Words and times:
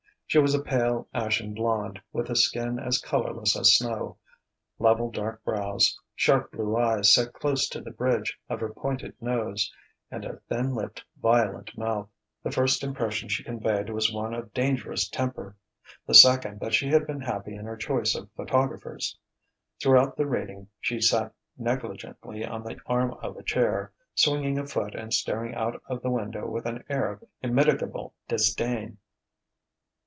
She 0.27 0.39
was 0.39 0.55
a 0.55 0.61
pale, 0.63 1.09
ashen 1.13 1.53
blonde, 1.53 1.99
with 2.13 2.29
a 2.29 2.37
skin 2.37 2.79
as 2.79 2.99
colourless 3.01 3.57
as 3.57 3.73
snow, 3.75 4.15
level 4.79 5.11
dark 5.11 5.43
brows, 5.43 5.99
sharp 6.15 6.53
blue 6.53 6.77
eyes 6.77 7.13
set 7.13 7.33
close 7.33 7.67
to 7.67 7.81
the 7.81 7.91
bridge 7.91 8.39
of 8.47 8.61
her 8.61 8.69
pointed 8.73 9.13
nose, 9.21 9.73
and 10.09 10.23
a 10.23 10.39
thin 10.47 10.73
lipped, 10.73 11.03
violent 11.21 11.77
mouth. 11.77 12.07
The 12.43 12.49
first 12.51 12.81
impression 12.81 13.27
she 13.27 13.43
conveyed 13.43 13.89
was 13.89 14.13
one 14.13 14.33
of 14.33 14.53
dangerous 14.53 15.09
temper; 15.09 15.57
the 16.07 16.13
second, 16.13 16.61
that 16.61 16.73
she 16.73 16.87
had 16.87 17.05
been 17.05 17.19
happy 17.19 17.53
in 17.53 17.65
her 17.65 17.75
choice 17.75 18.15
of 18.15 18.31
photographers. 18.37 19.17
Throughout 19.83 20.15
the 20.15 20.27
reading, 20.27 20.69
she 20.79 21.01
sat 21.01 21.33
negligently 21.57 22.45
on 22.45 22.63
the 22.63 22.77
arm 22.85 23.11
of 23.21 23.35
a 23.35 23.43
chair, 23.43 23.91
swinging 24.15 24.57
a 24.57 24.65
foot 24.65 24.95
and 24.95 25.13
staring 25.13 25.53
out 25.55 25.83
of 25.87 26.01
the 26.01 26.09
window 26.09 26.49
with 26.49 26.65
an 26.65 26.85
air 26.87 27.11
of 27.11 27.21
immitigable 27.41 28.13
disdain. 28.29 28.97